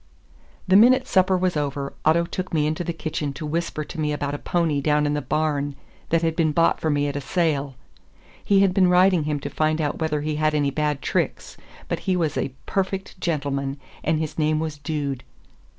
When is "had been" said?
6.23-6.53, 8.61-8.89